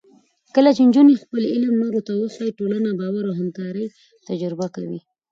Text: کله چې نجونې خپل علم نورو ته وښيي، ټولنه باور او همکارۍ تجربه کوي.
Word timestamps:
کله 0.55 0.69
چې 0.75 0.81
نجونې 0.87 1.15
خپل 1.23 1.41
علم 1.53 1.73
نورو 1.81 1.99
ته 2.07 2.11
وښيي، 2.15 2.55
ټولنه 2.59 2.89
باور 2.99 3.23
او 3.29 3.33
همکارۍ 3.39 3.85
تجربه 4.27 4.67
کوي. 4.75 4.99